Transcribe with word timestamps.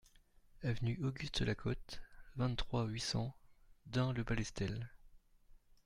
Avenue 0.63 0.97
Auguste 1.03 1.41
Lacote, 1.41 2.01
vingt-trois, 2.35 2.85
huit 2.85 2.99
cents 3.01 3.35
Dun-le-Palestel 3.85 4.89